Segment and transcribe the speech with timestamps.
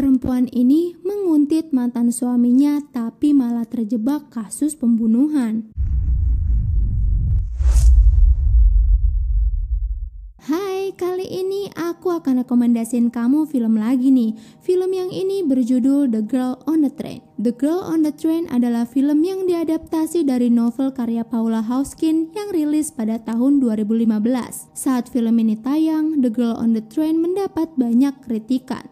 [0.00, 5.76] Perempuan ini menguntit mantan suaminya tapi malah terjebak kasus pembunuhan.
[10.40, 14.40] Hai, kali ini aku akan rekomendasiin kamu film lagi nih.
[14.64, 17.20] Film yang ini berjudul The Girl on the Train.
[17.36, 22.48] The Girl on the Train adalah film yang diadaptasi dari novel karya Paula Hauskin yang
[22.56, 24.16] rilis pada tahun 2015.
[24.72, 28.88] Saat film ini tayang, The Girl on the Train mendapat banyak kritikan.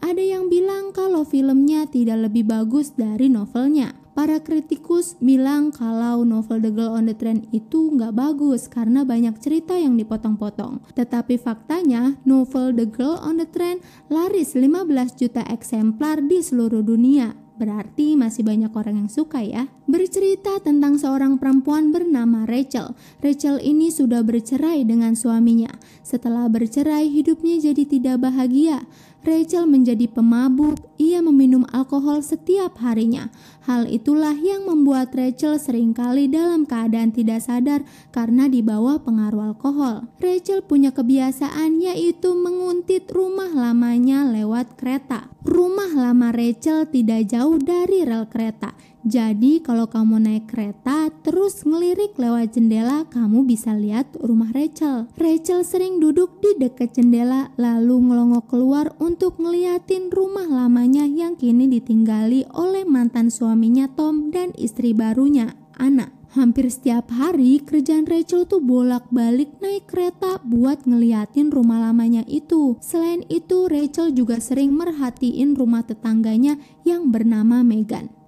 [0.00, 3.92] Ada yang bilang kalau filmnya tidak lebih bagus dari novelnya.
[4.10, 9.38] Para kritikus bilang kalau novel The Girl on the Train itu nggak bagus karena banyak
[9.40, 10.82] cerita yang dipotong-potong.
[10.92, 13.80] Tetapi faktanya, novel The Girl on the Train
[14.12, 17.32] laris 15 juta eksemplar di seluruh dunia.
[17.60, 19.68] Berarti masih banyak orang yang suka ya.
[19.90, 22.94] Bercerita tentang seorang perempuan bernama Rachel.
[23.18, 25.74] Rachel ini sudah bercerai dengan suaminya.
[26.06, 28.86] Setelah bercerai, hidupnya jadi tidak bahagia.
[29.26, 33.34] Rachel menjadi pemabuk, ia meminum alkohol setiap harinya.
[33.66, 37.82] Hal itulah yang membuat Rachel sering kali dalam keadaan tidak sadar
[38.14, 40.06] karena dibawa pengaruh alkohol.
[40.22, 45.28] Rachel punya kebiasaan yaitu menguntit rumah lamanya lewat kereta.
[45.44, 48.72] Rumah lama Rachel tidak jauh dari rel kereta.
[49.00, 55.08] Jadi kalau kamu naik kereta terus ngelirik lewat jendela kamu bisa lihat rumah Rachel.
[55.16, 61.64] Rachel sering duduk di dekat jendela lalu ngelongok keluar untuk ngeliatin rumah lamanya yang kini
[61.72, 66.12] ditinggali oleh mantan suaminya Tom dan istri barunya, Anna.
[66.30, 72.78] Hampir setiap hari kerjaan Rachel tuh bolak-balik naik kereta buat ngeliatin rumah lamanya itu.
[72.78, 76.54] Selain itu Rachel juga sering merhatiin rumah tetangganya
[76.86, 78.19] yang bernama Megan.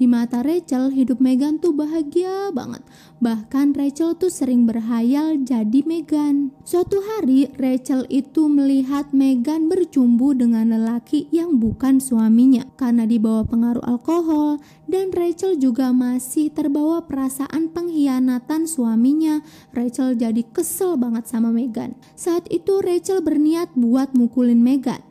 [0.00, 2.80] Di mata Rachel, hidup Megan tuh bahagia banget.
[3.20, 6.56] Bahkan Rachel tuh sering berhayal jadi Megan.
[6.64, 13.84] Suatu hari, Rachel itu melihat Megan bercumbu dengan lelaki yang bukan suaminya karena dibawa pengaruh
[13.84, 14.56] alkohol
[14.88, 19.44] dan Rachel juga masih terbawa perasaan pengkhianatan suaminya.
[19.76, 21.92] Rachel jadi kesel banget sama Megan.
[22.16, 25.09] Saat itu Rachel berniat buat mukulin Megan.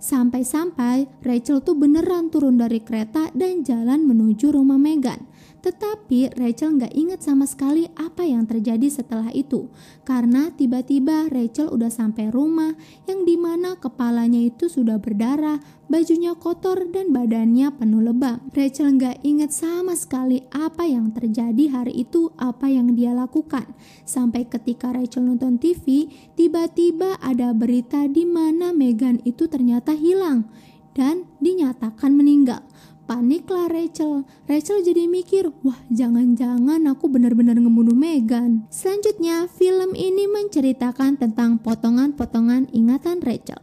[0.00, 5.28] Sampai-sampai Rachel tuh beneran turun dari kereta dan jalan menuju rumah Megan.
[5.60, 9.68] Tetapi Rachel nggak inget sama sekali apa yang terjadi setelah itu
[10.08, 12.72] karena tiba-tiba Rachel udah sampai rumah
[13.04, 18.40] yang di mana kepalanya itu sudah berdarah, bajunya kotor dan badannya penuh lebam.
[18.56, 23.68] Rachel nggak inget sama sekali apa yang terjadi hari itu, apa yang dia lakukan.
[24.08, 30.48] Sampai ketika Rachel nonton TV, tiba-tiba ada berita di mana Megan itu ternyata hilang
[30.94, 32.62] dan dinyatakan meninggal.
[33.10, 34.22] Paniklah Rachel.
[34.46, 38.70] Rachel jadi mikir, wah jangan-jangan aku benar-benar ngebunuh Megan.
[38.70, 43.58] Selanjutnya, film ini menceritakan tentang potongan-potongan ingatan Rachel.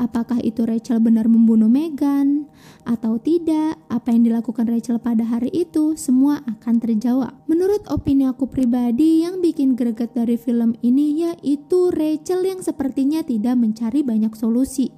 [0.00, 2.48] Apakah itu Rachel benar membunuh Megan
[2.88, 3.76] atau tidak?
[3.92, 7.36] Apa yang dilakukan Rachel pada hari itu semua akan terjawab.
[7.44, 13.52] Menurut opini aku pribadi yang bikin greget dari film ini yaitu Rachel yang sepertinya tidak
[13.52, 14.96] mencari banyak solusi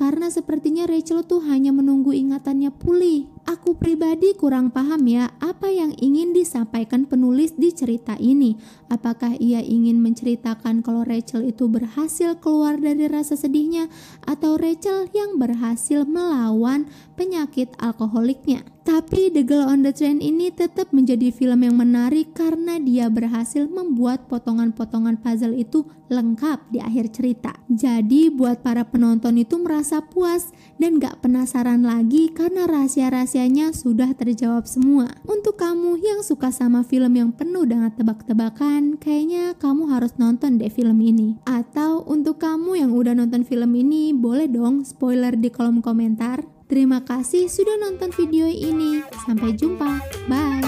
[0.00, 3.28] karena sepertinya Rachel tuh hanya menunggu ingatannya pulih.
[3.44, 8.56] Aku pribadi kurang paham ya apa yang ingin disampaikan penulis di cerita ini.
[8.88, 13.92] Apakah ia ingin menceritakan kalau Rachel itu berhasil keluar dari rasa sedihnya
[14.24, 16.88] atau Rachel yang berhasil melawan
[17.20, 18.64] penyakit alkoholiknya.
[18.80, 23.68] Tapi The Girl on the Train ini tetap menjadi film yang menarik karena dia berhasil
[23.68, 27.52] membuat potongan-potongan puzzle itu lengkap di akhir cerita.
[27.70, 34.66] Jadi buat para penonton itu merasa puas dan gak penasaran lagi karena rahasia-rahasianya sudah terjawab
[34.66, 35.12] semua.
[35.28, 40.72] Untuk kamu yang suka sama film yang penuh dengan tebak-tebakan, kayaknya kamu harus nonton deh
[40.72, 41.38] film ini.
[41.46, 46.59] Atau untuk kamu yang udah nonton film ini, boleh dong spoiler di kolom komentar.
[46.70, 49.02] Terima kasih sudah nonton video ini.
[49.26, 49.98] Sampai jumpa.
[50.30, 50.62] Bye.